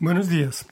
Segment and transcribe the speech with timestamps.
[0.00, 0.64] Buenos días.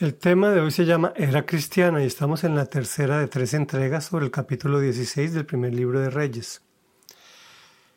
[0.00, 3.54] El tema de hoy se llama Era cristiana y estamos en la tercera de tres
[3.54, 6.60] entregas sobre el capítulo 16 del primer libro de Reyes.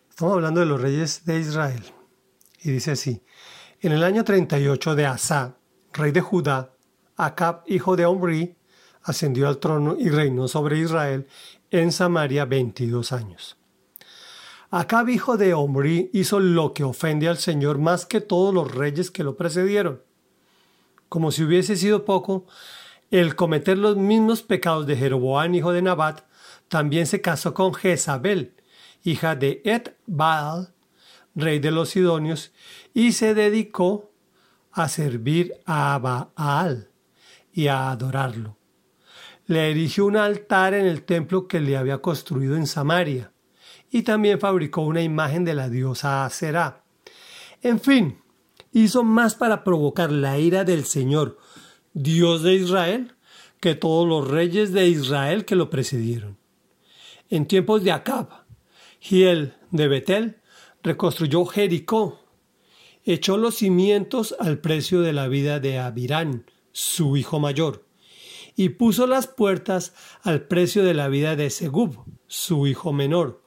[0.08, 1.82] Estamos hablando de los reyes de Israel.
[2.62, 3.24] Y dice así,
[3.82, 5.58] en el año 38 de Asa,
[5.94, 6.74] rey de Judá,
[7.18, 8.56] Acab, hijo de Omri,
[9.02, 11.28] ascendió al trono y reinó sobre Israel
[11.72, 13.58] en Samaria 22 años.
[14.70, 19.10] Acab, hijo de Omri, hizo lo que ofende al Señor más que todos los reyes
[19.10, 20.08] que lo precedieron
[21.10, 22.46] como si hubiese sido poco,
[23.12, 26.22] el cometer los mismos pecados de Jeroboam, hijo de Nabat,
[26.68, 28.56] también se casó con Jezabel,
[29.04, 30.74] hija de Et Baal,
[31.36, 32.54] rey de los Sidonios,
[32.94, 34.12] y se dedicó
[34.72, 36.92] a servir a Baal
[37.52, 38.58] y a adorarlo.
[39.48, 43.32] Le erigió un altar en el templo que le había construido en Samaria,
[43.90, 46.84] y también fabricó una imagen de la diosa Aserá.
[47.64, 48.22] En fin,
[48.72, 51.38] hizo más para provocar la ira del Señor,
[51.94, 53.16] Dios de Israel,
[53.60, 56.38] que todos los reyes de Israel que lo precedieron.
[57.30, 58.46] En tiempos de Acab,
[59.00, 60.38] Giel de Betel
[60.84, 62.20] reconstruyó Jericó,
[63.04, 67.86] echó los cimientos al precio de la vida de Abirán, su hijo mayor,
[68.56, 73.44] y puso las puertas al precio de la vida de Segub, su hijo menor,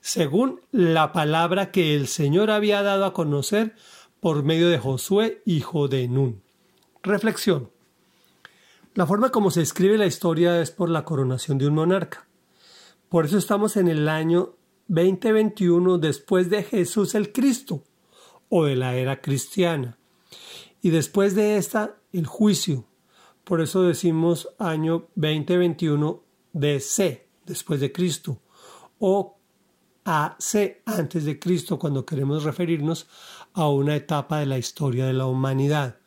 [0.00, 3.74] según la palabra que el Señor había dado a conocer
[4.24, 6.40] por medio de Josué, hijo de Nun.
[7.02, 7.70] Reflexión.
[8.94, 12.26] La forma como se escribe la historia es por la coronación de un monarca.
[13.10, 14.56] Por eso estamos en el año
[14.88, 17.84] 2021 después de Jesús el Cristo
[18.48, 19.98] o de la era cristiana.
[20.80, 22.86] Y después de esta, el juicio.
[23.44, 26.22] Por eso decimos año 2021
[26.54, 28.40] DC, después de Cristo,
[28.98, 29.36] o
[30.04, 33.06] AC, antes de Cristo, cuando queremos referirnos
[33.54, 35.98] a una etapa de la historia de la humanidad,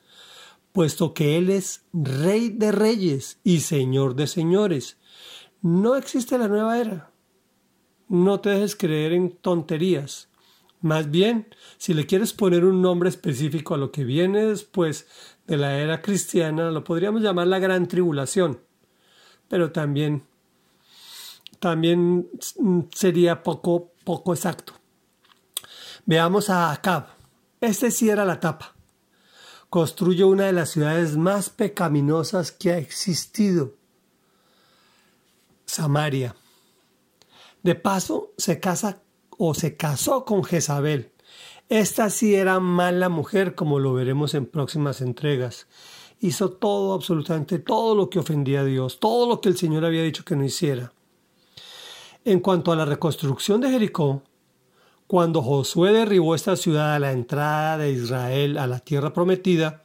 [0.72, 4.98] puesto que Él es Rey de Reyes y Señor de Señores.
[5.62, 7.12] No existe la nueva era.
[8.10, 10.30] No te dejes creer en tonterías.
[10.82, 11.48] Más bien,
[11.78, 15.08] si le quieres poner un nombre específico a lo que viene después
[15.48, 18.62] de la era cristiana, lo podríamos llamar la Gran Tribulación.
[19.48, 20.24] Pero también,
[21.60, 22.30] también
[22.94, 24.74] sería poco, poco exacto.
[26.06, 27.08] Veamos a Acab.
[27.60, 28.76] Este sí era la tapa.
[29.70, 33.74] Construye una de las ciudades más pecaminosas que ha existido.
[35.66, 36.36] Samaria.
[37.64, 39.02] De paso, se casa
[39.38, 41.12] o se casó con Jezabel.
[41.70, 45.68] Esta sí era mala mujer, como lo veremos en próximas entregas.
[46.22, 50.04] Hizo todo, absolutamente todo lo que ofendía a Dios, todo lo que el Señor había
[50.04, 50.94] dicho que no hiciera.
[52.28, 54.22] En cuanto a la reconstrucción de Jericó,
[55.08, 59.82] cuando Josué derribó esta ciudad a la entrada de Israel a la tierra prometida,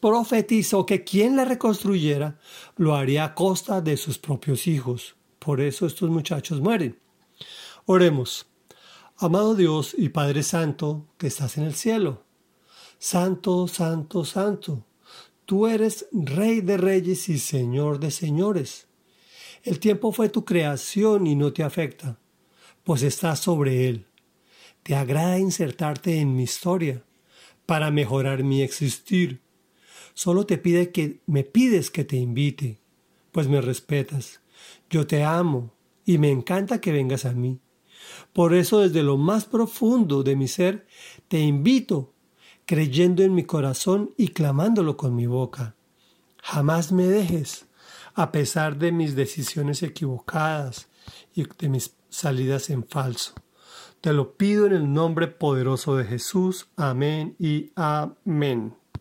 [0.00, 2.40] profetizó que quien la reconstruyera
[2.74, 5.14] lo haría a costa de sus propios hijos.
[5.38, 6.98] Por eso estos muchachos mueren.
[7.86, 8.48] Oremos.
[9.16, 12.24] Amado Dios y Padre Santo que estás en el cielo.
[12.98, 14.84] Santo, santo, santo.
[15.44, 18.87] Tú eres Rey de reyes y Señor de señores.
[19.62, 22.18] El tiempo fue tu creación y no te afecta,
[22.84, 24.08] pues estás sobre él
[24.88, 27.04] te agrada insertarte en mi historia
[27.66, 29.42] para mejorar mi existir.
[30.14, 32.80] Solo te pide que me pides que te invite,
[33.30, 34.40] pues me respetas.
[34.88, 35.74] Yo te amo
[36.06, 37.60] y me encanta que vengas a mí.
[38.32, 40.86] Por eso desde lo más profundo de mi ser
[41.28, 42.14] te invito,
[42.64, 45.76] creyendo en mi corazón y clamándolo con mi boca.
[46.42, 47.66] Jamás me dejes,
[48.14, 50.88] a pesar de mis decisiones equivocadas
[51.34, 53.34] y de mis salidas en falso.
[54.00, 56.68] Te lo pido en el nombre poderoso de Jesús.
[56.76, 58.74] Amén y amén.